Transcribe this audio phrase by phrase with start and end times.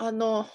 [0.00, 0.46] あの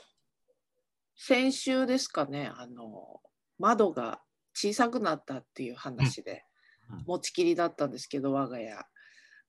[1.18, 3.20] 先週ですかねあの
[3.59, 4.22] 窓が
[4.56, 6.46] 小さくなったっていう話で、
[6.90, 7.04] うん。
[7.06, 8.73] 持ちきりだったんですけど我が家。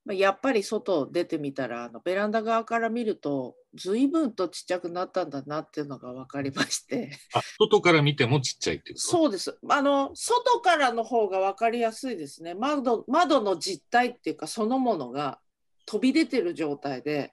[0.04, 7.13] まあやっぱり外出てみたらあのベランダ側から見ると随分とちっちゃくなったんだなっていうのが分かりまして。
[7.33, 9.09] あ、外から見てもちっちゃいっていうこと？
[9.09, 9.57] そうです。
[9.69, 12.55] あの外からの方が分かりやすいですね。
[12.55, 15.39] 窓窓の実体っていうかそのものが
[15.87, 17.33] 飛び出てる状態で。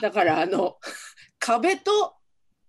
[0.00, 0.76] だからあの
[1.44, 2.14] 壁と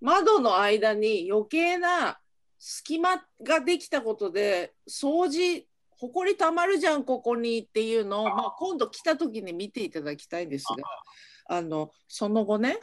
[0.02, 2.20] 窓の間に余計な
[2.60, 10.76] 隙間ができたことで掃除ほこりたまるじゃんここにっていうのを、まあ、今度来た時に見ていただきたいんですが
[11.58, 11.62] あ。
[11.62, 12.78] のその後ね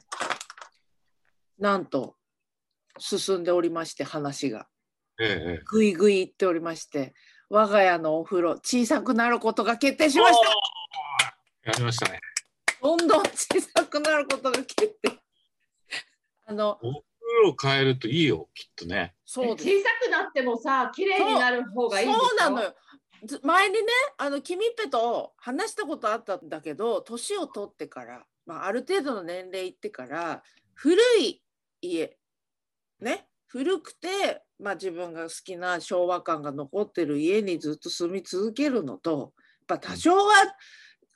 [1.58, 2.16] なんと
[2.98, 4.66] 進んでおりまして話が。
[5.20, 5.60] ええええ。
[5.66, 7.12] ぐいぐいいっておりまして
[7.50, 11.70] 我が家のお風呂小さくなることが決定しました。
[11.70, 12.18] やりましたね。
[12.80, 15.21] どんどん小さくなることが決定
[16.52, 17.02] あのお風
[17.44, 19.14] 呂変えるといいよ、きっとね。
[19.24, 19.64] そう小さ
[20.02, 22.74] くなってもさ、綺麗になる方がいいそうなのよ。
[23.24, 23.80] ず前にね
[24.18, 30.42] あの君っぺと話したことあったんだけど年を取ってから、まあ、ある程度の年齢いってから
[30.74, 31.40] 古い
[31.80, 32.16] 家
[33.00, 39.32] ね古くて、まあ、自分が好きな昭和感が残ってる家にずっと住み続けるのと
[39.68, 40.32] やっぱ多少は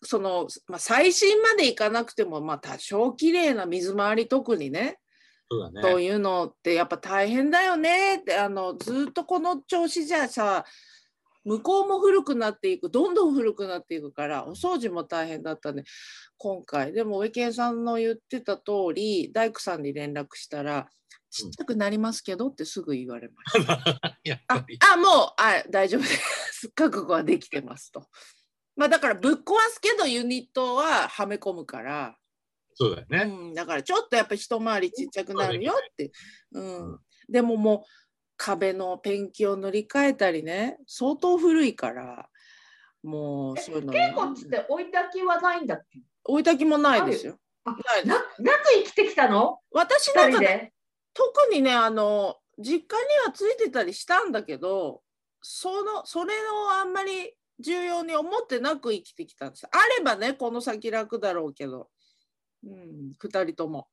[0.02, 4.98] その、まあ、最新までいかなくても、まあ、多少綺麗な水回り特にね
[5.50, 5.82] そうだね。
[5.82, 10.64] そういうのってやっぱ大変だよねってあのずっとこの調子じゃさ
[11.44, 15.84] 向こうも古くなっていくどんどん古くなっていくからお掃除も大変だったね
[16.38, 18.62] 今回でも植健さんの言ってた通
[18.94, 20.88] り大工さんに連絡したら
[21.30, 23.72] 「ちっちゃくなりますけど」ってすぐ言われました。
[24.48, 24.66] あ。
[24.92, 28.08] あもうあ大丈夫です 覚悟はできてますと。
[28.74, 32.18] まあだからぶっ壊すけどユニットははめ込むから。
[32.78, 33.34] そうだよね。
[33.34, 36.12] うん、だからちょっとやっぱ一回りちっちゃくなるよって、
[36.52, 36.92] ううん。
[36.92, 37.80] ん、でももう
[38.36, 42.28] 壁のペンキを塗り替えたりね相当古いから
[43.02, 46.00] もうそういうの稽古っつって置いた気はないんだっけ？
[46.24, 47.38] 置いた気もないですよ。
[47.64, 48.26] あないななく
[48.74, 49.58] 生きてきたの？
[49.72, 50.38] 私なんか。
[50.38, 52.82] 特にねあの実家に
[53.24, 55.00] はついてたりしたんだけど
[55.40, 59.66] そのそれをあんまり重要に思ってなく生きてきたんです。
[59.66, 61.88] あればねこの先楽だろうけど、
[62.66, 63.88] うん、2人とも。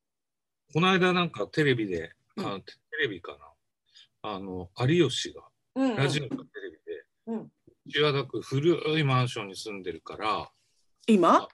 [0.74, 3.38] この間なんかテレビで、うんあテレビか
[4.24, 4.32] な。
[4.32, 5.44] あの、有吉が、
[5.76, 7.52] うんうんラジオかテレビで、うん
[7.92, 10.50] 千代田区古いマンションに住んでるから、
[11.08, 11.48] 今？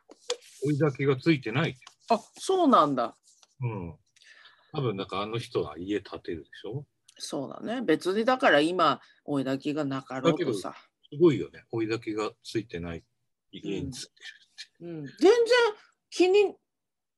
[0.63, 1.79] 追い焚きがついてないって。
[2.09, 3.15] あそうなんだ。
[3.61, 3.95] うん。
[4.71, 6.85] 多分、なんかあの人は家建てるでしょ？
[7.17, 7.81] そうだね。
[7.81, 10.75] 別にだから今、追い焚きがなかろうとさ。
[11.11, 11.63] すごいよね。
[11.71, 13.03] 追い焚きがついてない
[13.51, 13.97] 家に住んで
[14.81, 14.99] る。
[14.99, 15.33] うん、全然
[16.11, 16.55] 気に、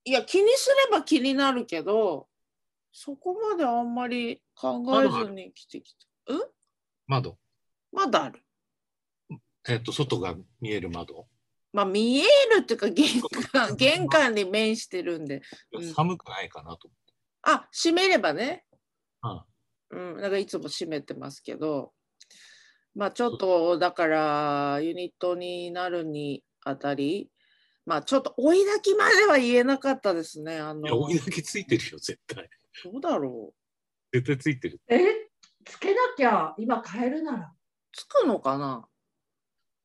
[0.04, 2.28] いや、気にすれば気になるけど、
[2.92, 5.96] そこまであんまり考えずに生きてき
[6.28, 6.34] た。
[6.34, 6.42] うん？
[7.08, 7.38] 窓。
[7.92, 8.42] まだある。
[9.70, 11.28] えっ、と、外が見える窓。
[11.74, 15.42] まあ見えるっていうか玄関、玄関に面してるんで。
[15.72, 16.90] うん寒くないかなと
[17.44, 18.66] あ、閉めればね。
[19.22, 19.52] 思って。
[19.92, 21.94] うん、だからいつも閉めてますけど、
[22.96, 27.30] まあちょっとだからユニットになるにあたり、
[27.86, 30.60] まあちょっと追い焚きまでは言えなかったですね。
[30.60, 30.86] あうん。
[30.86, 32.50] いや、の追い焚きついてるよ、絶対。
[32.84, 34.18] どうだろう。
[34.18, 34.82] 絶対ついてる。
[34.88, 35.00] え？
[35.66, 37.52] つけなきゃ今買えるなら。
[37.94, 38.88] つくのかな？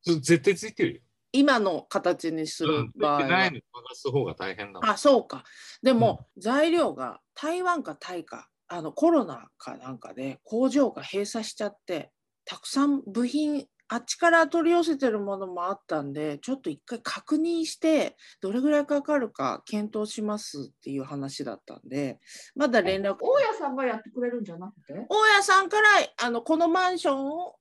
[0.03, 1.01] ず絶対ついてるよ。
[1.33, 3.19] 今の形にすうんる場合は。
[3.19, 4.79] ついてないの探す方が大変だ。
[4.83, 5.43] あ、そうか。
[5.83, 12.11] でも、材料が台湾かタイか、あのコロナかなんかで工場が閉鎖しちゃって、
[12.45, 22.19] たくさん部品、あっちから取り寄せてるものもあったんで、ちょっと一回確認して、どれぐらいかかるか検討しますっていう話だったんで、
[22.55, 23.17] まだ連絡。
[23.21, 24.93] 大家さんがやってくれるんじゃなくて？
[25.09, 25.87] 大家さんから
[26.21, 27.55] あのこのマンションを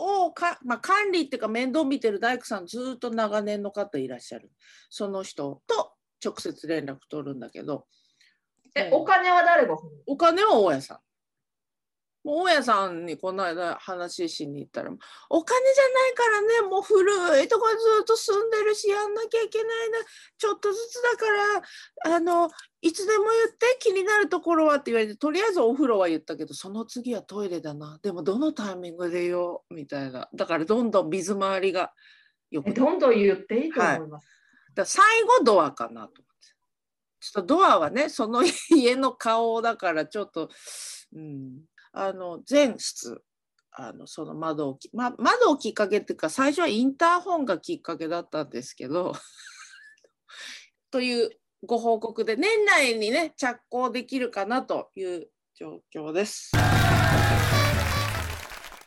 [0.00, 4.52] をか、まあ、管理っていうか面倒見てる大工さんずーっと長年の方いらっしゃる
[4.90, 5.92] その人と
[6.24, 7.84] 直接連絡取るんだけど
[8.76, 9.76] え、お金は誰が
[10.06, 10.98] お金は大家さん。
[12.28, 14.90] もう大家さんにこの間話しに行ったら
[15.30, 19.98] 「お金じゃないからねもう古いとこずっと住んでるしやんなきゃいけないな
[20.36, 22.50] ちょっとずつだからあの
[22.82, 27.98] いつでも言って気になるところは」って言われてとりあえずお風呂は言ったけどその次はトイレだな。
[28.02, 29.74] でもどのタイミングで言おう？
[29.74, 30.28] みたいな。
[30.34, 31.94] だからどんどん水回りが
[32.50, 34.28] よくえどんどん言っていいと思います。
[34.74, 36.18] だから最後ドアかなと思って。
[37.20, 40.50] ちょっとドアはね、その家の顔だからちょっと、
[41.16, 41.62] うん、
[42.00, 43.20] あの、全室、
[43.72, 49.14] あの、その窓をき、ま、窓をきっかけっていうか、最初はインターホンがきっかけだったんですけど、
[50.92, 51.30] という
[51.64, 56.52] ご報告で年内にね着工できるかなという状況です。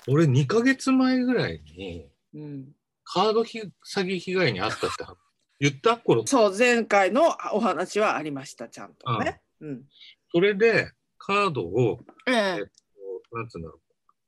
[0.08, 2.72] 俺2ヶ月前ぐらいにうん、
[3.04, 3.72] カードひ詐
[4.04, 5.04] 欺被害に遭ったって
[5.60, 5.98] 言った？
[5.98, 9.42] 頃そう前回のお話はありましたちゃんとね。
[9.60, 9.84] うん、
[10.34, 12.32] それでカードをえ
[12.64, 12.72] え
[13.34, 13.80] なんつうんだろう。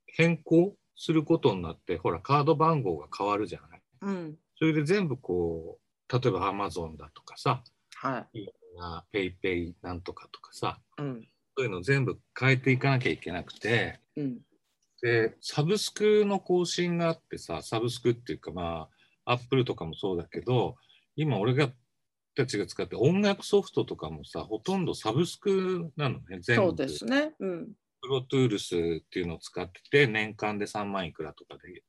[0.08, 3.82] 変更することになってほらカード番号が変わるじゃない。
[4.02, 7.64] うん、それで全部こう例えばアマゾンだとかさ
[7.96, 8.46] はい。
[8.46, 11.28] いろんな PayPay なんとかとかさうん。
[11.56, 14.40] そういうの全部変えていかなきゃいけなくてうん。
[15.02, 18.88] でサブスクの更新があってさサブスクっていうかま
[19.26, 20.76] あ Apple とかもそうだけど
[21.16, 21.72] 今俺が
[22.36, 26.68] たちが使って音楽ソフトとかもさほとんどサブスクなのね全部。
[26.68, 27.34] そうですね。
[27.40, 27.70] うん
[28.04, 31.82] Pro Tools っていうのを使ってて年間で3万いくらとかで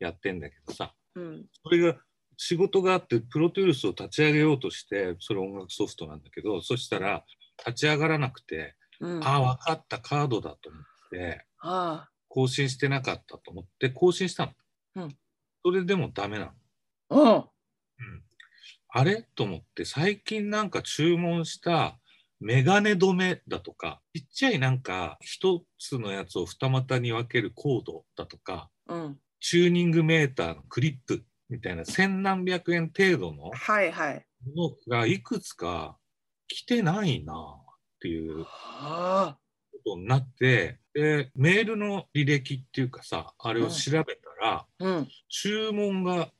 [0.00, 0.92] やってんだけどさ。
[1.14, 1.46] うん。
[1.62, 1.96] それが
[2.36, 7.24] 仕事があってプロトゥールスを立ち上げようとしてそれ音楽ソフトなんだけどそしたら
[7.58, 14.52] 立ち上がらなくて、うん、ああ分かったカードだと思ってあ更新してなかったと思って更新したの、
[14.96, 15.16] うん。
[15.62, 16.54] それでもダメな
[17.10, 17.52] の、
[17.98, 18.22] うん、
[18.88, 19.26] あれ？
[19.34, 21.98] と思って最近なんか注文した
[22.40, 33.44] メガネ止めだとかちっちゃいなんか一つのやつを二股に分けるコードだとかうん、チューニングメーターのクリップみたいな千何百円程度の。
[33.44, 33.52] も
[34.56, 35.96] のがいくつか
[36.48, 37.38] 来てないなっ
[38.00, 39.36] ていうあ。
[39.84, 46.30] ことになってでメールの履歴っていうかさあれを調べたら、あ、うん、注文が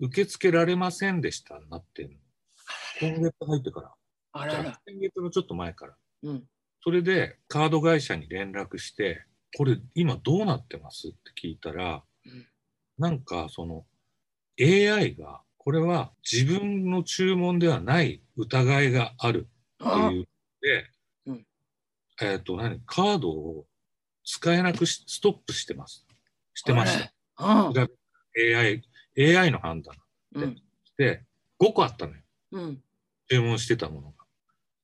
[0.00, 2.16] 受け付けられませんでしたになってんの。
[3.00, 3.92] 今月入ってから
[4.32, 5.96] あらら、先月のちょっと前から。
[6.22, 6.44] うん、
[6.82, 9.24] それでカード会社に連絡して
[9.56, 11.08] これ今どうなってます？
[11.08, 12.46] って聞いたら、うん。
[12.98, 13.84] なんかその
[14.60, 19.48] AI がこれは自分の注文ではない疑いがある
[19.82, 20.28] ってあいう
[20.60, 20.86] で、
[21.26, 21.46] うん。
[22.22, 22.80] えっ、と何？
[22.86, 23.66] カードを
[24.24, 26.06] 使えなくしストップしてます。
[26.54, 27.12] してました。
[28.36, 28.82] AI,
[29.36, 29.96] AI の判断。
[30.34, 30.62] うん、
[30.96, 31.24] で
[31.60, 32.20] 5個あったのよ。
[32.52, 32.82] うん、
[33.28, 34.19] 注文してたものが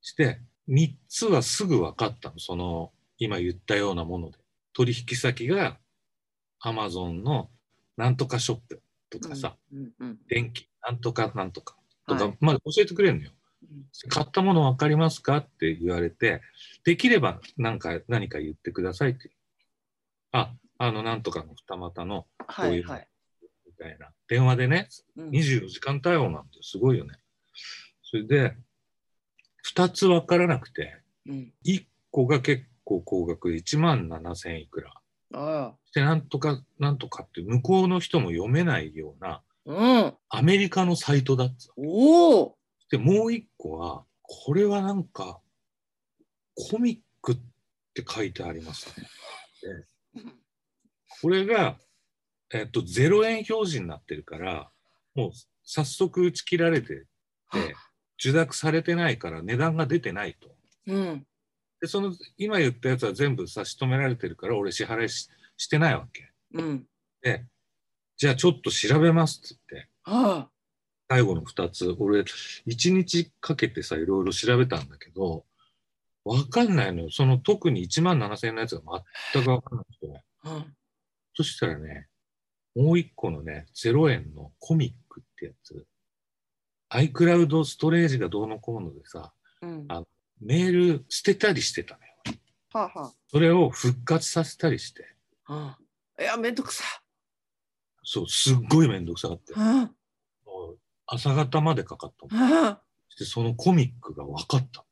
[0.07, 0.39] して
[0.69, 2.39] 3つはすぐ分かったの。
[2.39, 4.39] その今言ったようなもので。
[4.73, 5.79] 取引先が
[6.63, 7.49] Amazon の
[7.97, 11.77] なんとかショップとかさ、うん、うん、電気なんとかなんとか。
[12.07, 12.37] とか、はい。
[12.41, 13.31] まあ教えてくれるのよ。
[13.63, 14.09] うん。
[14.09, 16.41] 買ったもの分かりますかって言われて、
[16.85, 19.31] できれば何か何か言ってくださいって。
[20.31, 23.09] あ、あの、なんとかの二股の、はい、はい、
[23.67, 24.11] みたいな。
[24.29, 27.15] 電話でね、うん、24時間対応なんてすごいよね。
[28.03, 28.57] それで、
[29.67, 34.93] 二つ分からなくて、うん、一個が結構高額で1万7千いくら。
[35.35, 42.57] ああ、で、なんとか、なんとかって向こうの人も読めないようなうん、アメリカのサイトだっつおお、
[42.89, 45.41] で、もう一個は、これはなんか、
[46.55, 47.37] コミックっ
[47.93, 49.07] て書いてありますね。
[50.15, 50.23] で
[51.21, 51.77] これが、
[52.55, 54.71] えっと、0円表示になってるから、
[55.17, 55.31] もう
[55.65, 57.07] 早速打ち切られてて、
[58.19, 60.55] 受諾されてないから値段が出てないと。
[60.87, 61.27] うん、
[61.81, 66.31] で、その、今言ったやつは全部差し止められてるから、俺支払いししてないわけ。
[66.55, 66.87] うん、
[67.23, 67.45] で、
[68.17, 70.51] じゃあちょっと調べますっつって、ああ、
[71.09, 75.47] 最後の2つ、俺、1日かけてさ、いろいろ調べたんだけど、
[76.25, 77.11] わかんないのよ。
[77.11, 78.83] その特に1万7000円のやつが
[79.33, 80.25] 全くわかんなくて。
[80.45, 80.77] うん、
[81.35, 82.09] そしたらね、
[82.75, 85.87] もう1個のね、0円のコミックってやつ、
[86.91, 90.05] iCloud ストレージがどうのこうのでさ、うん、あ
[90.41, 92.13] メール捨てたりしてたのよ。
[92.73, 95.15] はあ、はそれを復活させたりして、
[95.47, 95.77] あ、
[96.19, 96.85] うん、いや、めんどくさ。
[98.05, 99.53] そう、すっごいめんどくさかって。
[99.55, 99.91] うん、も
[100.73, 102.45] う朝方までかかったもん。
[102.45, 102.79] うん、なん
[103.19, 104.85] で、そのコミックが分かった。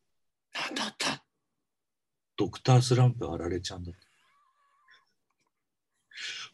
[0.74, 1.24] だった？
[2.36, 4.00] ドクタースランプあられちゃんだった。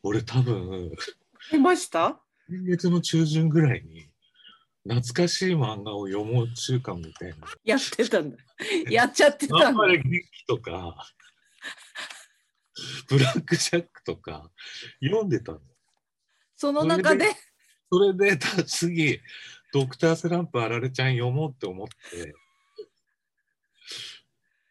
[0.02, 0.90] 俺多分、
[1.52, 2.20] いました？
[2.48, 4.09] 今月の中旬ぐらいに、
[4.90, 7.46] 懐かしい漫画を読もう中間みたいな。
[7.64, 8.36] やってたんだ。
[8.90, 9.86] やっちゃってたんだ頑張。
[9.86, 10.96] れ元気とか、
[13.08, 14.50] ブラックジャックとか
[15.00, 15.60] 読んでたの。
[16.56, 17.26] その中で？
[17.92, 19.20] それでた次、
[19.72, 22.34] ドクタースランプあられちゃん読もうって思って、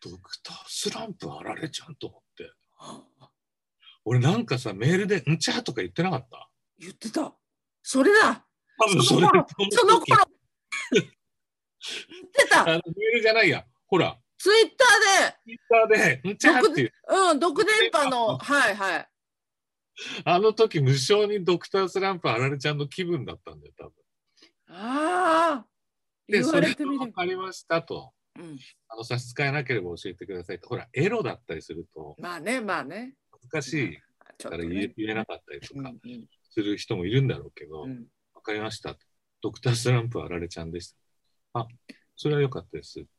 [0.01, 2.51] ドクタースランプあられちゃんと思って。
[4.03, 6.49] 俺なんかさ、メールで、んちゃとか言ってなかった？
[6.77, 7.33] 言ってた。
[7.83, 8.45] それだ。
[8.79, 10.07] 多分その頃、その頃。
[10.91, 11.05] 言っ
[12.31, 12.61] てた。
[12.61, 13.65] あのメールじゃないや。
[13.87, 14.85] ほら、ツイッタ
[15.43, 16.91] ツイッターで、んちゃっていう、ーで、
[17.31, 19.09] うん、独電波の、 はいはい。
[20.23, 23.93] あの時無償にドクタースランプあられちゃんの気分だったんだよ、多分。
[24.69, 25.67] ああ。
[26.27, 27.05] で、言それわれてみれば。
[27.05, 28.13] 分かりましたと。
[28.37, 28.57] うん、
[28.87, 33.15] あの差し支えなければ教えてくださいほらエロだったりするとまあねまあね
[33.51, 33.97] 難しい
[34.41, 38.07] から言えなかったりとかうんうんする人もいるんだろうけど、わうん
[38.49, 38.97] かりました。
[39.41, 40.91] ドクタースランプはあられちゃんでし
[41.53, 41.61] た。
[41.61, 41.67] あ
[42.15, 43.09] それは良かったですって。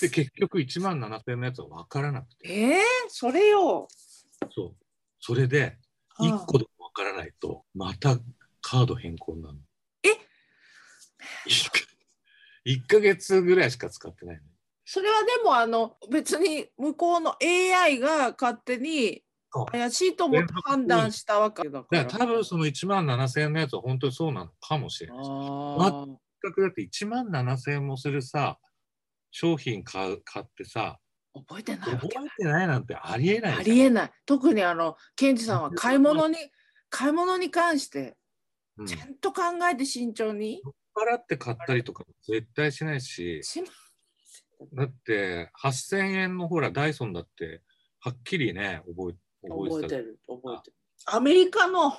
[0.08, 2.48] で結局1万7000のやつは分からなくて。
[2.52, 3.86] えー、それよ。
[4.50, 4.84] そう。
[5.20, 5.78] それで
[6.20, 8.18] 1個でも分からないとまた
[8.60, 9.60] カード変更になるの。
[10.02, 10.08] え
[12.66, 14.42] ？1, ヶ月ぐらいしか使ってないの。
[14.84, 19.22] それはでもあの別に向こうの AI が勝手に
[19.70, 22.04] 怪しいと思って判断したわけだから。
[22.06, 25.24] 多分その1万7000円のやつは本当にそうなのかもしれない。
[25.24, 26.06] せっあ
[26.40, 28.58] かくだって1万7000円もするさ、
[29.30, 34.10] 商品買う買ってさ、ー覚えてないわ覚えてないなんてありえないありえない。
[34.26, 36.36] 特にあのケンジさんは買い物に
[36.90, 38.16] 買い物に関して
[38.76, 40.62] うんちゃんと考えて慎重に？
[40.96, 43.68] 払って買ったりとか絶対しないし、しま
[44.72, 47.62] だって8000円のほらダイソンだって
[48.00, 49.27] はっきりね、覚えてた。
[49.48, 50.76] 覚えてる覚えてる。
[51.06, 51.92] アメリカの？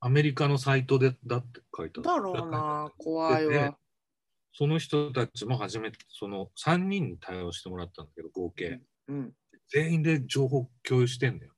[0.00, 3.76] アメリカのサイトでだって書いてあだろうな怖いでわ。
[4.54, 8.80] その人たちも初めて、その3人に対応してもらったんだけど、合計。
[9.08, 9.32] うん。
[9.70, 11.52] 全員で情報共有してんだよ。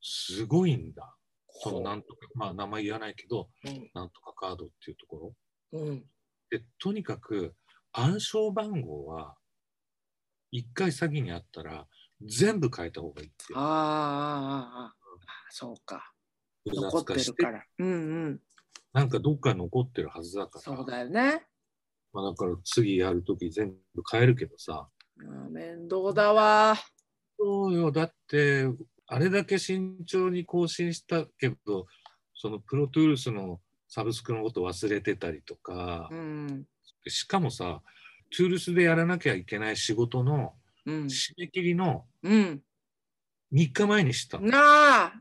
[0.00, 1.16] すごいんだ。
[1.48, 5.34] そのなんとか、まあ名前言わないけど、うんなんとかカードっていうとこ
[5.72, 5.80] ろ。
[5.80, 6.04] うん。
[6.50, 7.54] で、とにかく
[7.92, 9.34] 暗証番号は、
[10.52, 11.86] 一回詐欺にあったら
[12.22, 13.54] 全部変えた方がいいって。
[13.54, 14.94] ああああ
[15.50, 16.12] そうか。
[16.66, 17.64] 残ってるから。
[17.78, 17.92] うんう
[18.30, 18.40] ん。
[18.92, 20.60] なんかどっかに残ってるはずだから。
[20.76, 21.46] そうだよね。
[22.12, 24.88] まあだから次やるとき全部変えるけどさ。
[25.16, 26.76] うん面倒だわ。
[27.38, 27.90] そうよ。
[27.90, 28.66] だって、
[29.06, 31.86] あれだけ慎重に更新したけど、
[32.34, 36.64] そのプロトゥールスのサブスクのこと忘れてたりとか、うん。
[37.06, 37.82] しかもさ、
[38.36, 40.50] トゥールスでやらなきゃいけない仕事のうん。
[40.86, 42.62] 締め切りのうん。
[43.52, 44.46] 3日前にしたの。
[44.46, 44.58] な
[45.06, 45.12] あ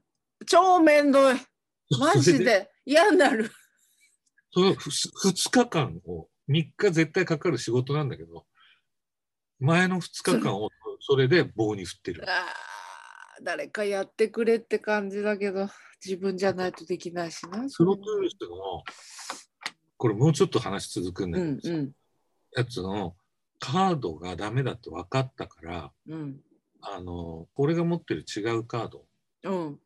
[0.45, 1.41] 超面倒い。
[1.99, 3.51] マジで嫌になる。
[4.51, 8.45] その2日間を、3日絶対かかる仕事なんだけど、
[9.59, 10.69] 前の2日間を
[11.01, 12.23] それで棒に振ってる。
[12.27, 12.45] ああ
[13.41, 15.69] 誰かやってくれって感じだけど、
[16.03, 17.65] 自分じゃないとできないしな。
[17.75, 18.83] プロトゥールスの、
[19.97, 21.91] これもうちょっと話続くんだうけどさ、んうん
[22.55, 23.15] やつの
[23.59, 26.39] カードがダメだって分かったから、うん
[26.81, 29.05] あの、俺が持ってる違うカード
[29.43, 29.79] うん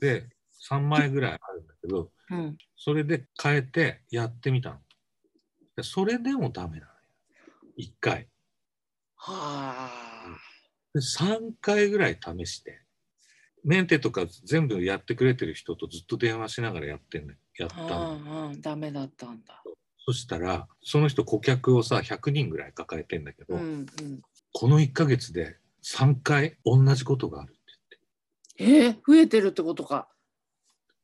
[0.00, 0.28] で
[0.68, 2.58] 3枚ぐらいあるんだけど、うん。
[2.76, 4.76] それで変えてやってみたの。
[5.76, 6.98] でそれでもダメなのよ。
[7.78, 8.28] 1回。
[9.16, 10.36] はあ。
[10.94, 12.82] で3回ぐらい試して、
[13.64, 19.62] メンテとか全部やってくれてる人とずっと電話しながらやってんのやったんうん、ダメだったんだ。
[20.08, 23.86] そしたら、その人顧客をさ、100人ぐらい抱えてんだけど、うんうん。
[24.54, 27.54] この1ヶ月で3回同じことがあるっ
[28.56, 30.08] てえー、増えてるってことか。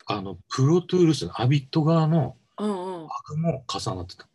[0.07, 3.07] あの、プロトゥールスのアビット側のうんうん。
[3.07, 4.27] バグも重なってた。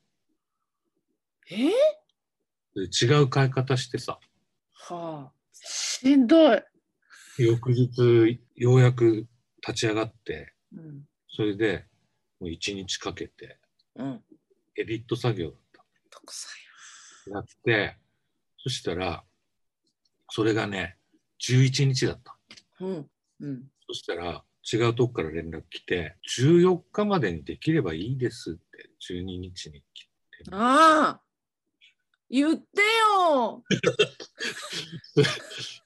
[1.49, 4.19] えー、で違う買い方してさ、
[4.71, 5.33] はあ。
[5.51, 6.61] しんどい。
[7.39, 9.25] 翌日ようやく
[9.67, 11.05] 立ち上がって、うん。
[11.27, 11.87] それで
[12.39, 13.57] もう1日かけて
[13.95, 14.23] うん。
[14.79, 15.59] エディット作業だっ
[16.09, 17.31] た。
[17.31, 17.97] やって、
[18.57, 19.25] そしたら、
[20.29, 20.97] それがね、
[21.41, 22.37] 11日だった。
[22.85, 22.87] よ。
[22.87, 23.09] うん。
[23.41, 23.63] うん。
[23.87, 30.09] そしたら、違うとこから連絡来て、14日までにできればいいですって、12日に来て。
[30.51, 31.21] ああ。
[32.29, 32.81] 言って
[33.17, 33.65] よ。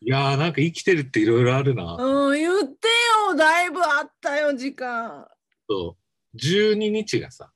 [0.01, 1.95] いやー、なんか生きてるっていろいろあるな。
[1.95, 2.87] うん、言って
[3.27, 3.35] よ。
[3.35, 5.27] だいぶあったよ、時間。
[5.67, 5.97] と、
[6.35, 7.51] 12日がさ、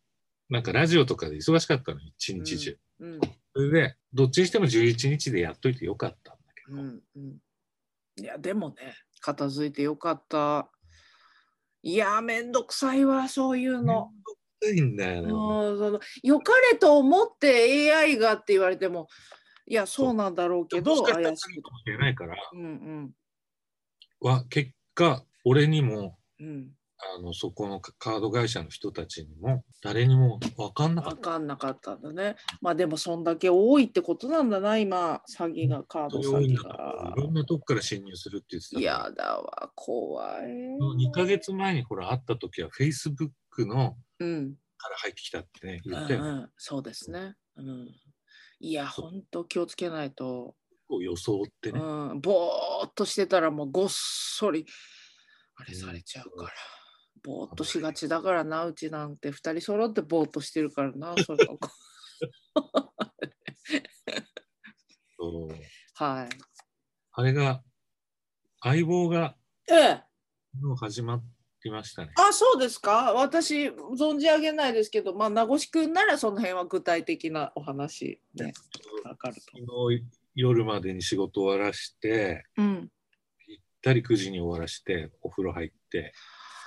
[0.49, 2.77] なんかラジオとかで忙しかったの、一日中。
[2.99, 3.19] うん。
[3.53, 7.01] それで、どっちにしても11日でやっといてよかったんだけど、うん。
[7.15, 7.37] うん。
[8.19, 10.69] いや、でもね、片付いてよかった。
[11.83, 13.83] いや、めんどくさいわ、そういうの。
[13.83, 15.29] めんどくさいんだようん、ね。
[15.29, 19.07] その良かれと思って AI がって言われても、
[19.65, 21.29] いや、そうなんだろうけど、もして詐欺か。
[21.29, 23.11] もしれないから、うんうん
[24.19, 26.76] は結果、俺にも、うん。
[26.99, 31.15] あのそこのカード会社の人たちにも、誰にも分かんなかった。
[31.15, 32.35] 分かんなかったんだね。
[32.59, 37.21] まあでもそんだけ多いってことなんだな、今、詐欺が、カード詐欺がい。
[37.21, 40.47] ろんなとこから侵入するって言ってたからいやだわ、怖い。
[40.47, 43.29] 2ヶ月前にほら会った時は Facebook
[43.67, 44.55] のうん。
[44.79, 46.29] から入ってきたってねうん言ったよね。
[46.29, 47.35] うん、そうですね。
[47.57, 47.87] うん。
[48.59, 50.55] いや、ほんと気をつけないと。
[50.87, 51.79] こう装ってね。
[51.79, 54.65] うん、ぼーっとしてたらもうごっそり
[55.55, 56.51] あれされちゃうから、
[57.23, 61.69] ぼーっとしがちだからなうちなんて2人揃ってぼーっとしてるからな それの子
[65.95, 66.29] はい。
[67.13, 67.63] あれが、
[68.61, 69.35] 相棒が
[69.69, 70.03] ええ。
[70.61, 71.21] もう始ま
[71.63, 72.13] りましたね。
[72.15, 73.13] あ、そうですか？
[73.13, 78.53] 私存じ上げないですけど、まあ名越くんならその辺は具体的なお話ね、
[79.03, 79.41] わかると。
[79.41, 79.59] 昨
[79.91, 80.05] 日
[80.35, 82.91] 夜までに仕事終わらして、うん。
[83.45, 86.13] ぴったり9時に終わらして、お風呂入って、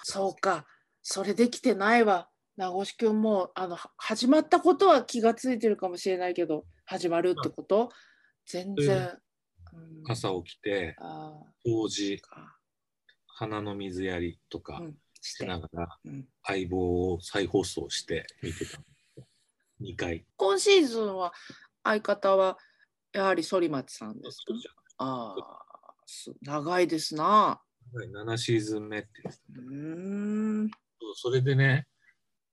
[0.02, 0.66] そうか。
[1.02, 2.28] それできてないわ。
[2.56, 7.90] 名越くんもあのは始まったことは気がついてるかもしれないけど、始まるってこと？
[8.46, 9.18] 全然。
[9.72, 9.76] う
[10.08, 12.20] ん、朝起きて、あ掃除。
[13.26, 14.96] 花の水やりとかうん。
[15.22, 19.26] しながら、うん相棒を再放送して見てたんですよ。
[19.80, 20.26] 2回。
[20.36, 21.32] 今シーズンは
[21.84, 22.58] 相方は
[23.12, 24.54] やはり反町さんですか？
[24.98, 27.62] ああ、す長いですな。
[27.98, 30.70] ゃん7シーズン目ってやつうーん。
[31.14, 31.86] それでね、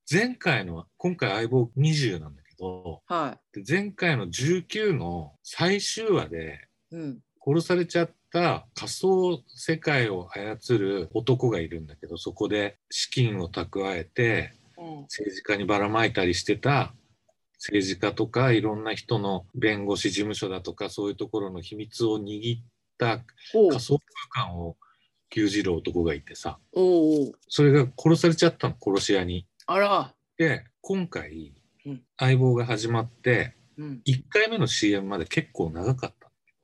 [0.10, 6.60] 前回の、今回相棒20なんだけど、はで前回の19の最終話で
[6.92, 6.96] い。
[6.96, 7.20] うん。
[7.46, 15.02] 殺されちゃった仮想世界を操る男がいるんだけど、そこで資金を蓄えてうん。
[15.04, 16.94] 政治家にばらまいたりしてた
[17.60, 22.62] 政治家とかいろんな人の弁護士事務所だとかそういうところの秘密を握っ
[22.98, 24.00] た仮想
[24.32, 24.78] 空間を
[25.36, 29.48] 牛耳る男がいてさ、おうおうそれが殺されちゃったの、殺し屋に。
[29.66, 30.14] あら。
[30.38, 31.54] で、今回
[31.86, 34.02] うん、相棒が始まって、うん。
[34.06, 36.14] 1回目の CM まで結構長かっ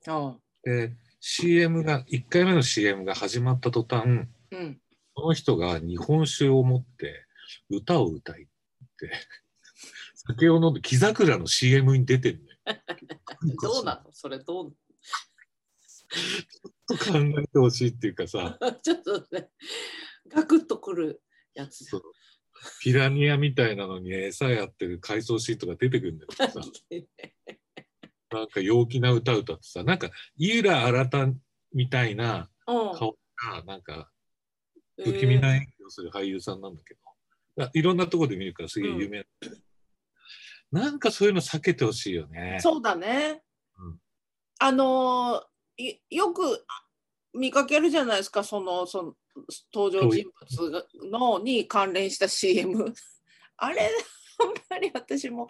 [0.04, 0.12] た。
[0.12, 0.36] ああ。
[0.62, 4.80] で、CM が、1回目の CM が始まった途端、うん。
[5.16, 7.24] その人が日本酒を持って
[7.70, 8.46] 歌を歌いっ
[8.98, 9.10] て、
[10.14, 12.58] 酒を飲んで木桜の CM に出てるのよ。
[13.62, 14.12] どうなの？
[14.12, 14.76] それどう？
[16.86, 19.50] と考えてほしいっていうかさ、 ちょっとね、
[20.28, 21.22] ガクッとくる
[21.54, 21.84] やつ。
[21.84, 22.02] そう。
[22.80, 26.60] ピラニアみたいなのに餌やってる回想シーンとか出てくるんだけどさ、
[28.30, 31.34] なんか陽気な歌歌ってさ、なんか井浦新
[31.72, 32.98] みたいなうん。
[32.98, 34.10] 顔が、なんか
[34.96, 37.00] 不気味な演技をする俳優さんなんだけど、
[37.64, 39.26] あいろんなところで見るからすげえ有名、
[40.70, 40.90] な。
[40.90, 42.58] んかそういうの避けてほしいよね。
[42.60, 43.42] そうだね。
[43.78, 43.98] うん。
[44.58, 45.44] あの
[46.10, 46.84] よくあ
[47.34, 49.14] 見かけるじゃないですか、そのその
[49.74, 52.94] 登場人物がのに関連した CM。
[53.56, 53.90] あれ、
[54.40, 55.48] あんまり私も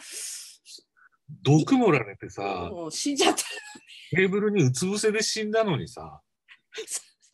[1.42, 3.42] 毒盛られてさ、もう死んじゃった。
[4.10, 6.20] テーブルにうつ伏せで死んだのにさ、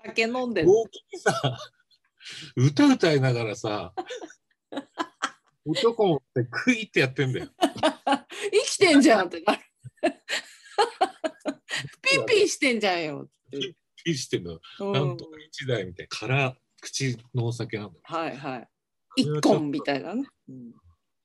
[0.05, 0.71] 酒飲んでる。
[0.71, 1.59] 大きにさ、
[2.57, 3.93] 歌歌いながらさ、
[5.65, 7.49] 男持ってクイってやってんだよ。
[7.59, 8.27] 生
[8.65, 9.63] きてんじゃんってなる。
[12.51, 13.75] してんじゃんよって。
[14.05, 18.01] ピしてんの、うんなんとか一台みたいな、辛口のお酒なんだよ。
[18.03, 18.69] はいはい。
[19.17, 20.27] 一本みたいなね。
[20.49, 20.73] うん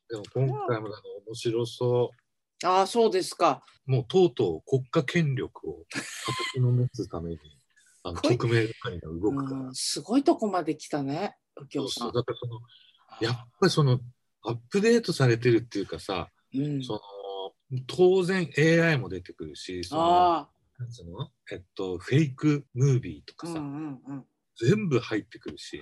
[0.08, 2.12] でも今回もあの面白そ
[2.64, 3.64] ああ、そうですか。
[3.88, 3.92] う。
[3.92, 7.40] もうとうとう国家権力を叩きのめすために、
[8.04, 9.62] あのこい特命係が動くから。
[9.62, 12.02] うん、すごいとこまで来たね、右京さ。
[12.02, 12.60] そうそうんだからその、
[13.22, 14.00] やっぱりその、
[14.44, 17.00] アップデートされてるっていうかさ、うん、その、
[17.88, 21.32] 当然 AI も出てくるし、その、あなんつうの？
[21.52, 24.26] えっと、フェイクムービーとあ、かさ、うんうんうん。
[24.58, 25.82] 全部入ってくるし、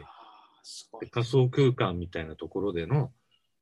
[1.11, 3.11] 仮想空間みたいなところでの、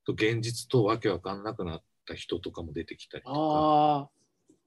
[0.06, 4.10] と現実とわけわかんなくなった人とかも出てきたりとか、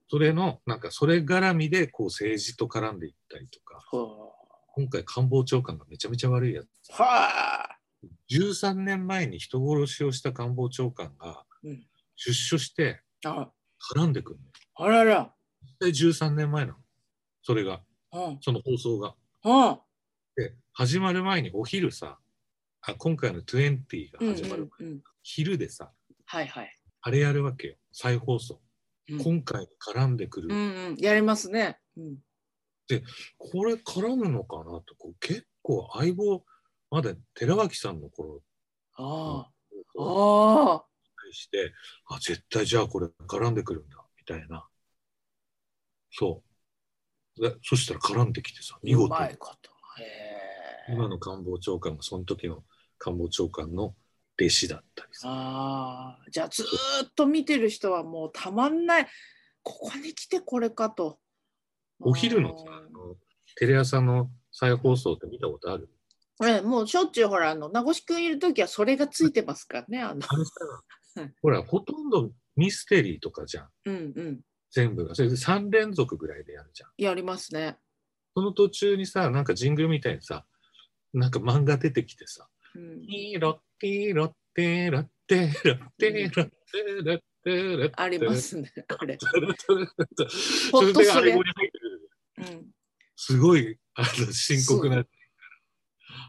[0.09, 4.31] それの、なんかそれ絡みでこう政治と絡んでいったりとか、は
[4.75, 6.67] 今回官房長官がめちゃめちゃ悪いやつ。
[6.99, 7.79] あ、はあ、
[8.29, 11.83] 13年前に人殺しをした官房長官がうん。
[12.17, 13.51] 出所してあ。
[13.93, 14.51] 絡んでくるのよ。
[14.75, 15.34] あらら、
[15.85, 16.77] で13年前なの。
[17.41, 19.15] それが、うん、その放送が。
[19.43, 19.79] うん、
[20.35, 22.17] で、始まる前にお昼さ、
[22.81, 25.91] あ今回の20がうん、始まる、うんうん、昼でさ、
[26.25, 26.79] はいはい。
[27.01, 27.75] あれやるわけよ。
[27.91, 28.59] 再放送。
[29.09, 29.23] うん。
[29.23, 30.49] 今回に絡んでくる。
[30.49, 31.79] うんうん、やりますね。
[31.97, 32.17] うん、
[33.37, 34.95] これ絡むのかなと。
[34.97, 36.43] こう結構相棒
[36.89, 38.41] まだ寺脇さんの頃。
[38.97, 40.85] ああ、にああ、
[41.23, 41.73] 対して
[42.07, 43.97] あ絶対じゃあこれ絡んでくるんだ。
[44.17, 44.65] みたいな
[46.17, 46.43] そ
[47.37, 49.15] うでそしたら絡んできてさ見う事。
[50.87, 52.63] 今の官房長官がその時の
[52.97, 53.95] 官房長官の
[54.39, 56.65] 弟子だったりさああ、じゃあずー
[57.07, 59.07] っと見てる人はもうたまんない。
[59.63, 61.17] ここに来てこれかと。
[61.99, 63.15] お昼のさあの
[63.55, 65.89] テレ朝の再放送って見たことある？
[66.43, 70.01] ええ、もうしょっちゅうほらあの名越くんいる時はそれがついてますからね。
[70.01, 70.21] あの
[71.41, 74.41] ほらほとんどミステリーとかじゃんうんうん。
[74.75, 77.77] 全部がそれで3連続ぐらいでやるじゃんやりますね。
[78.35, 80.45] その途中にさ、なんかジングルみたいにさ、
[81.13, 88.69] なんか漫画出てきてさ、うん、ティーロッティーロッテーロッテーロッテーロッテーロッテーロッテーありますね。
[88.99, 89.17] あれ。
[89.17, 92.67] そほっとするれうん。
[93.15, 95.05] すごいあの深刻な。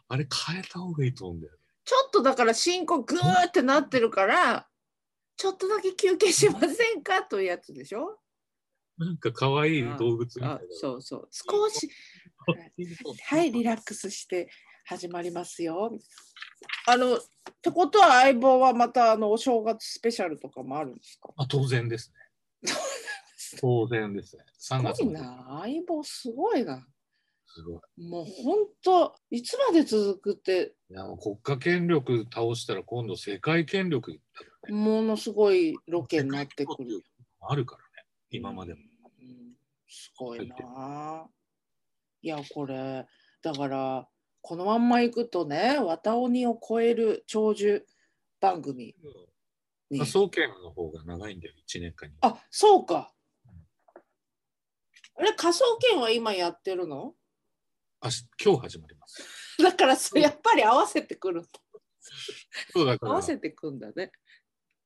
[0.09, 1.59] あれ変えた方がいいと思うんだよね。
[1.85, 4.69] ちょっとだから進行グーってなってるから、
[5.37, 8.21] ちょっとだけ休憩しませんかというやつでしょ
[9.05, 10.61] なんか可愛い動物みたいなあ。
[10.71, 11.29] そうそう。
[11.31, 11.89] 少し、
[13.29, 14.49] はい、リラックスして
[14.87, 15.91] 始まりますよ。
[16.89, 17.21] あの、っ
[17.61, 21.31] てことは相棒はまたあのお正月スペシャルとかもあるんですか？
[21.37, 22.13] あ当然です
[22.65, 22.73] ね。
[23.61, 24.45] 当然ですね。
[24.61, 25.59] 3す月のごいな。
[25.63, 26.87] 相棒すごいな。
[27.47, 28.09] すごい。
[28.09, 30.75] もう本当いつまで続くって？
[30.91, 34.21] いやもう国家権力倒したら今度世界権力ね。
[34.69, 37.03] ものすごいロケになってくる。
[37.41, 38.09] あるからね。
[38.31, 38.81] 今までも。
[39.87, 41.29] うんすごいな。
[42.23, 43.07] いやこれ
[43.43, 44.09] だから
[44.41, 47.87] このまんまいくとね綿鬼を超える長寿
[48.41, 48.95] 番組
[49.91, 49.99] に。
[49.99, 52.17] 科捜研の方が長いんだよ、1年間に。
[52.21, 53.13] あそうか。
[55.19, 55.61] あれ科捜
[55.93, 57.15] 研は今やってるの？
[58.01, 59.23] あし今日始まります。
[59.63, 61.45] だからそれやっぱり合わせてくる
[62.73, 64.11] そうだから、合わせてくんだね。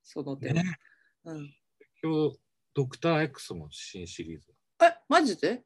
[0.05, 0.65] その点、ね、
[1.25, 1.55] うん、
[2.03, 2.39] 今日、
[2.75, 4.55] ドクター X も新シリーズ。
[4.83, 5.63] えマジで？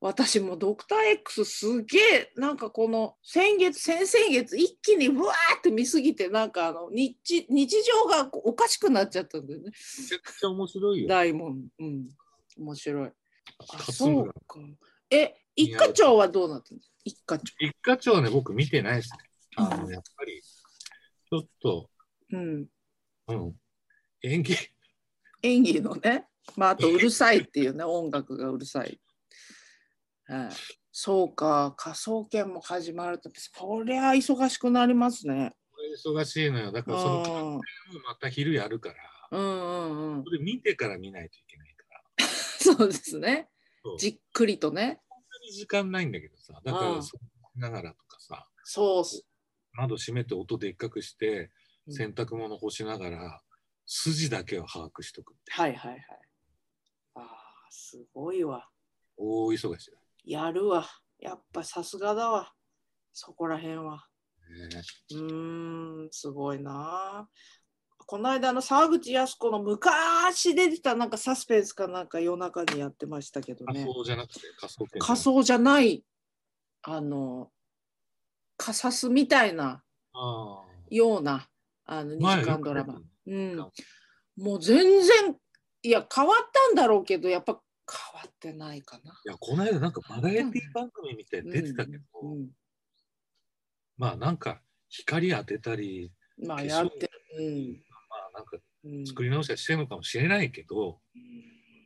[0.00, 7.16] 私もドクター X すげえなんかこの先月先々月一気にうわーって見すぎてなんかあの日
[7.48, 9.70] 日常がおかしくなっちゃったんだよね。
[9.70, 11.08] めちゃくちゃ面白いよ。
[11.08, 11.68] 大門。
[11.78, 12.08] うん。
[12.58, 13.08] 面白い。
[13.08, 13.12] あ
[13.70, 14.60] 勝そう村か。
[15.10, 17.44] え一課長はどうなってんの一課長。
[17.60, 19.18] 一課長はね、僕見てないですね。
[19.56, 19.92] あの、うん。
[19.92, 21.88] やっぱり、ちょっと、
[22.32, 22.66] うん。
[23.28, 23.54] うん、
[24.22, 24.56] 演技、
[25.42, 26.26] 演技のね
[26.56, 29.00] まああとうるさいっていうね音楽がうるさい、
[30.26, 30.50] はい、
[30.92, 35.54] そうか科捜研も始まるとそりゃ忙しくなりますね。
[35.94, 36.72] 忙しいのよ。
[36.72, 38.02] だから、その、うん。
[38.02, 40.24] また昼やるから、うんうんうん。
[40.24, 41.84] それ見てから見ないといけないか
[42.18, 42.26] ら。
[42.26, 43.48] そうですね。
[43.98, 45.00] じっくりとね。
[45.08, 46.96] そんなに時間ないんだけどさ、だかうん。
[46.96, 49.04] ら、そうしながらとかさ、そう
[49.72, 51.50] 窓閉めて音でっかくして、
[51.86, 51.94] うん。
[51.94, 53.42] 洗濯物干しながら、
[53.86, 55.34] 筋だけは把握しとく。
[55.50, 56.23] はいはいはい
[57.74, 58.68] すごいわ。
[59.16, 59.98] 大忙しだ。
[60.24, 60.86] やるわ。
[61.18, 62.52] やっぱさすがだわ。
[63.12, 64.06] そこら辺は。
[64.48, 67.28] ねうーんすごいな。
[68.06, 76.04] この間の沢口靖子の昔出てたなんかサスペンスかなんか夜中にやってましたけど仮ね想じゃなくて仮想研仮想じゃない
[76.82, 77.50] あの
[78.58, 79.82] カサスみたいな
[80.90, 81.48] ような
[81.86, 83.00] あの2前時間ドラマ。
[83.26, 83.56] うん。
[83.56, 83.70] か、
[84.36, 85.36] もう全然
[85.84, 89.12] いや変わったんだろうけどやっぱ変わってないかな。
[89.24, 92.48] いや、この間なんかバラエティ番組みたいに出てたけど、うん
[93.96, 97.10] まあなんか光当てたり、うんまあやってる、
[98.08, 98.98] まあなんかうん。
[98.98, 100.98] うん作り直しはしてるのかもしれないけど、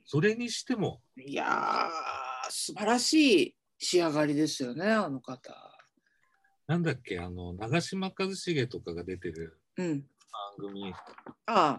[0.07, 3.15] それにしても、いやー素晴らし
[3.49, 5.53] い仕上がりですよねあの方。
[6.67, 10.01] なんだっけ、あの、長嶋一茂とかが出てるうん、
[10.61, 10.93] 番組。
[11.47, 11.79] あ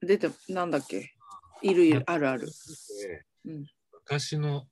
[0.00, 1.14] 出てなんだっけ？
[1.62, 2.46] いるいるあるある。
[2.46, 4.66] でうん昔の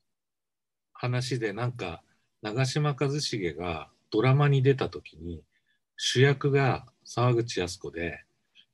[0.93, 2.03] 話でなんか
[2.43, 5.43] 長嶋一茂がドラマに出た時に
[5.97, 8.25] 主役が沢口靖子で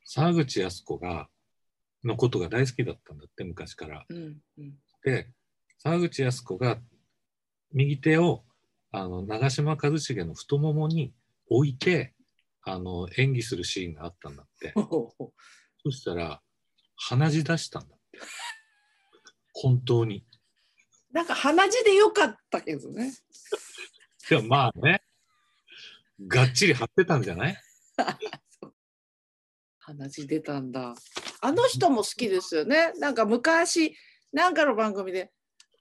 [0.05, 1.29] 沢口靖子が
[2.05, 4.05] のことが大好きだったんだって昔から。
[4.09, 5.29] うんうんで
[5.79, 6.79] 沢口靖子が
[7.73, 8.45] 右手を
[8.93, 11.13] あの長嶋一茂の太ももに
[11.49, 12.15] 置いて
[12.63, 14.73] あの演技するシーンがあったんだって。
[15.83, 16.41] そしたら
[16.95, 18.02] 鼻血出したんだって。
[19.55, 20.25] 本当に。
[21.11, 23.13] なんか鼻血でよかったけどね。
[24.29, 25.03] でもまあね、
[26.27, 27.57] がっちり張ってたんじゃない？
[29.79, 30.95] 鼻血出たんだ。
[31.41, 32.93] あの人も好きですよね。
[32.99, 33.97] なんか昔、
[34.33, 35.33] なんかの番組で、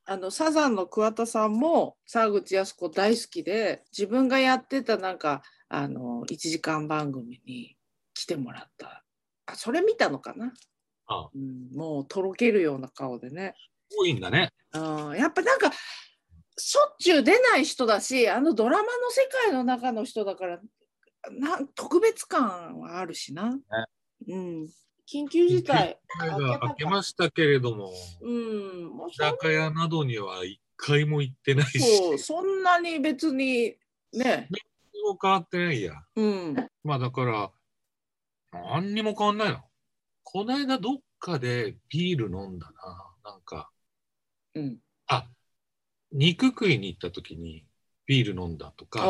[0.05, 7.77] あのサザンの桑田さんも沢口靖子大好きで、自分がやってたなんか、あの、1時間番組に
[8.13, 9.05] 来てもらった。
[9.45, 10.51] あ、それ見たのかな、
[11.33, 13.55] うん、もうとろけるような顔でね。
[13.97, 14.51] 多いんだね。
[14.73, 14.79] う
[15.13, 15.71] ん、やっぱなんか、
[16.57, 20.59] しょっちゅう出ない人だし、あのドラマの世界の中の人だから、
[21.31, 23.57] なん特別感はあるしな。
[24.27, 24.67] うん、
[25.11, 25.99] 緊急事態。
[26.19, 33.75] が明けましたけれども、うん、居酒屋などには一回も行ってないし、そんなに別に
[34.13, 34.47] ね、
[34.93, 35.93] 何も変わってないや。
[36.15, 37.51] うん、まあだから、
[38.51, 39.59] 何にも変わんないの。
[40.23, 43.31] この間どっかでビール飲んだな。
[43.31, 43.69] なんか、
[44.55, 45.27] うん、あ、
[46.11, 47.65] 肉食いに行った時に
[48.05, 49.05] ビール飲んだとあか、あ、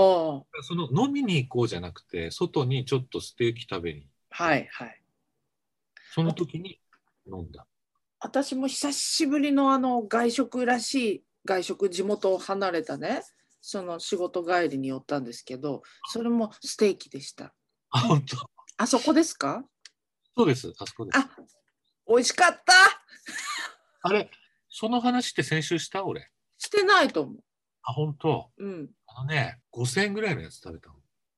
[0.64, 5.02] その飲みに行こうじゃなくて、外にちょっとステーキ食べに、はいはい。
[6.14, 6.80] その時に
[7.26, 7.66] 飲んだ。
[8.20, 13.24] 私も久しぶりのあの外食らしい外食地元を離れたね
[13.62, 17.52] その仕事帰りに寄ったんですけどそれもステーキでした
[17.90, 18.38] あ、本当。
[18.78, 19.64] あそこですか？
[20.36, 20.74] そうです。
[20.80, 21.18] あそこです。
[21.18, 21.30] あ
[22.08, 22.74] 美味しかった
[24.10, 24.30] あれ、
[24.70, 26.04] その話って先週した？
[26.06, 26.32] 俺。
[26.58, 27.40] してないと思
[27.84, 28.52] あ、本当？
[28.58, 30.96] ううんあのね、5000円ぐらいのやつ食べたの。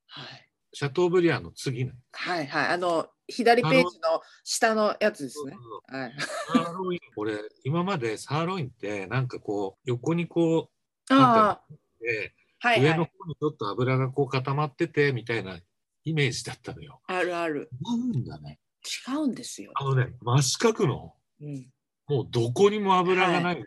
[0.07, 2.17] はいシャトーブリアンの次のやつ。
[2.17, 5.55] はいはいあの左ページの下のやつですね
[5.87, 10.69] はいサーロイン、俺、今までサーロインって、なんかこう、横にこ
[11.09, 15.57] ああう、ではいはい上の方にちょっと油がこう固まってて、みたいな
[16.03, 17.01] イメージだったのよ。
[17.07, 18.59] あるあるなんだね。
[18.83, 21.67] 違うんですよ、あのね、真四角の、うん、
[22.07, 23.61] もうどこにも油がない。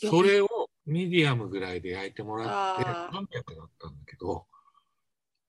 [0.00, 0.48] いそれを
[0.86, 3.16] ミディアムぐらいで焼いてもらって、あー。
[3.16, 3.20] 300
[3.56, 4.46] だったんだけど、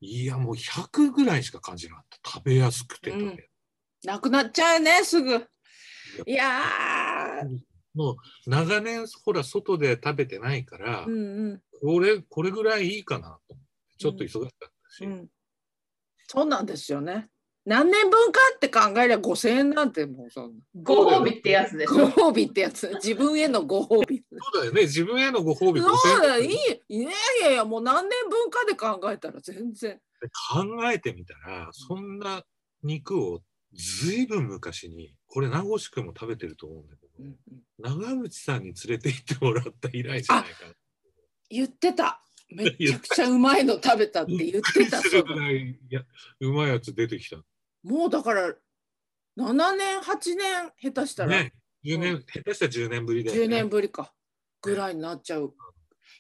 [0.01, 2.31] いや、もう100ぐらいしか感じなかった。
[2.31, 3.31] 食べやすくて食べや
[4.01, 5.35] すなくなっちゃうねすぐ。
[6.25, 7.59] いやー。
[7.93, 8.15] もう
[8.47, 11.61] 長年ほら外で食べてないから、うんうん。
[11.81, 15.27] これこれぐらいいいかなと思ってちょっと忙しかったし、うん。
[16.27, 17.29] そうなんですよね
[17.65, 20.61] 何年分かって考えりゃ5000円なんてもうそんな。
[20.81, 22.09] ご褒美ってやつでしょ。
[22.09, 22.89] ご褒美ってやつ。
[22.95, 24.23] 自分へのご褒美。
[24.31, 24.81] そうだよね。
[24.83, 25.81] 自分へのご褒美。
[25.81, 26.43] そうだよ。
[26.43, 29.99] い5000いいやいやいやもう何年分かで考えたら全然。
[30.53, 32.43] 考えてみたらそんな
[32.83, 33.41] 肉を
[33.73, 37.61] ずいぶん昔にこれ名越くんも食べてると思うんだけど、うんうん。
[37.77, 40.73] 長渕さんに連れて行ってもらった以来じゃないかな。
[41.49, 46.01] 言ってためっちゃくちゃうまいの食べたって言ってたすそうい いや
[46.39, 47.43] うまいやつ出てきた。
[47.83, 48.55] もうだから
[49.37, 51.43] 7年8年下手したら。
[51.43, 51.53] ね、
[51.85, 52.23] 10年、うん。
[52.23, 53.45] 下手したら10年ぶりだよね。
[53.45, 54.13] 10年ぶりか。
[54.61, 55.55] ぐらいになっちゃう。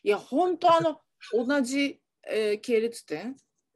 [0.03, 1.01] いや本当あの
[1.33, 3.35] 同じ、えー系列店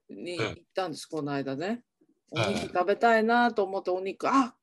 [0.10, 1.84] にはい行ったんです、この間ね。
[2.32, 2.54] おはい。
[2.54, 4.56] 肉食べたいなと思ってお肉あ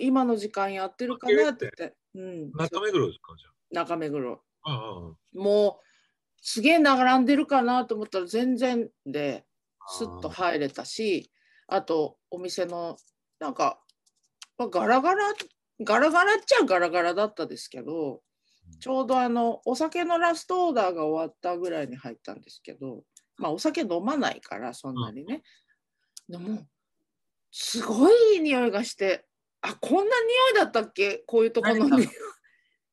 [0.00, 4.32] 今の時間やってるかなって言って、うん、中目黒ですかじ中目黒。
[4.34, 4.72] ゃあ。
[4.72, 5.16] ああ。
[5.32, 5.87] もう
[6.40, 9.44] すげえ並んでるかなと思ったら全然で
[9.88, 11.30] スッと入れたし
[11.66, 12.96] あとお店の
[13.40, 13.80] なんか、
[14.56, 15.32] まあ、ガラガラ
[15.84, 18.20] ガラガラっちゃガラガラだったですけど
[18.80, 23.02] ちょうどあのお酒のラストオーダーが終わったぐらいに入ったんですけど
[23.36, 25.42] まあお酒飲まないからそんなにね、
[26.28, 26.66] でも
[27.50, 29.24] すごいいい匂いがして
[29.62, 30.10] あこんな匂い
[30.56, 31.22] だったっけ？
[31.26, 32.12] こういうところの何匂い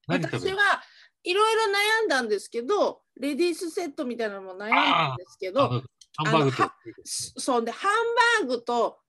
[0.08, 0.82] 私は
[1.24, 5.84] いろいろ悩んだんですけどレディースセットみたいなのも悩んだんですけど
[6.18, 6.72] あのハンバーグと。
[7.06, 9.00] そんでハンバーグと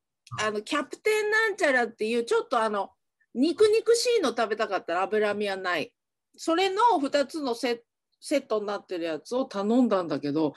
[0.43, 0.51] あ。
[0.51, 2.91] のキャプテンなんちゃらっていうちょっとあの
[3.35, 5.93] 肉肉しいの食べたかったら脂身はない。
[6.37, 7.83] それの2つのセ
[8.21, 10.55] セットになってるやつを頼んだんだけど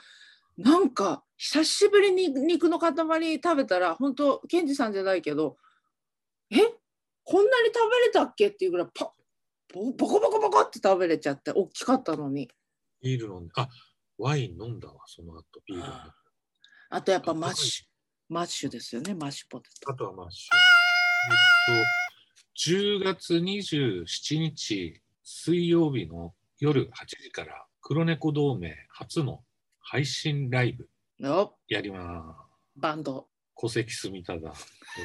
[0.56, 2.92] なんか久しぶりに肉の塊
[3.42, 5.56] 食べたら本当ケンジさんじゃないけど
[6.50, 6.56] え？
[7.22, 8.48] こんなに食べれたっけ？
[8.48, 9.12] っていうぐらいパ
[9.72, 12.50] ボコボコボコって食べれちゃって大きかったのに
[13.02, 13.68] ビール飲んで、あ
[14.18, 16.14] ワイン飲んだわ、その後ビール飲んだ。
[16.90, 17.86] あとやっぱマッシュ
[18.32, 20.56] マッシュですよねマッシュポテトあとはマッシュ。
[21.30, 21.84] えっ
[22.54, 29.42] と、10月27日水曜日の夜8時から黒猫同盟初の
[29.80, 32.22] 配信ライブのやりま
[32.76, 32.80] す。
[32.80, 33.28] バンド
[33.60, 34.46] 戸籍住忠ド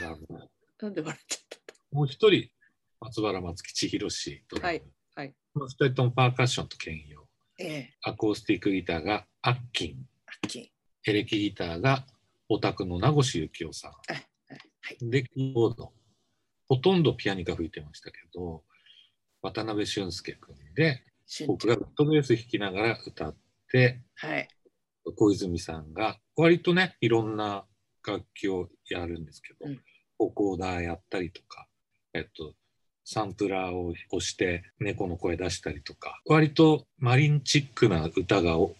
[0.01, 0.27] ラム。
[0.81, 2.49] なんで笑っちゃっもう一人、
[2.99, 4.67] 松原松木千尋氏ドラム。
[4.67, 4.83] はい
[5.15, 7.24] はい二人ともパーカッションと兼用。
[8.03, 10.05] アコースティックギターがアッキン。
[11.07, 12.05] エレキギターが
[12.49, 13.89] オタクの名越幸雄さ
[15.01, 15.09] ん。
[15.09, 15.93] で、キーボード。
[16.67, 18.63] ほとんどピアニカ吹いてましたけど、
[19.41, 23.35] 渡辺俊介君で、俊僕がウッドベース弾きながら歌っ
[23.71, 24.47] て、はい
[25.15, 27.65] 小泉さんが割とね、いろんな
[28.05, 29.79] 楽器をやるんですけど、うん
[30.17, 31.67] ボコーダーやったりとか、
[32.13, 32.53] えっと、
[33.05, 38.73] サンプラーを押して猫の声出したりとか、割とマリンチックな歌が2、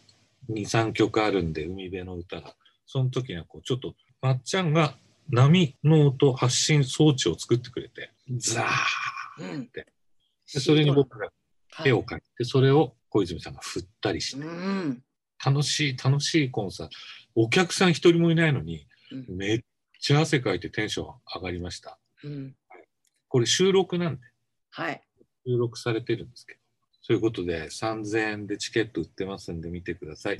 [0.50, 2.56] 3曲あるんで、海辺の歌が。
[2.88, 4.96] その時にはこう、ちょっと、まっちゃんが
[5.30, 9.88] 波の音発信装置を作ってくれて、ザーうんって。
[10.52, 11.30] でそれに僕が
[11.84, 14.44] 絵をはい描いて、それを小泉さんが振ったりして。
[14.44, 15.04] う、ん。
[15.44, 16.94] 楽しい楽しいコンサート。
[17.36, 19.38] お客さん一人もいないのにうん。
[19.38, 19.60] めっ
[20.00, 22.00] ちゃ汗かいてテンション上がりました。
[22.24, 22.56] うん
[23.36, 24.22] これ収録なんで。
[24.70, 25.02] はい。
[25.46, 26.60] 収録されてるんですけど。
[27.02, 30.38] そういうことで3000円でチケット売ってますんで見てください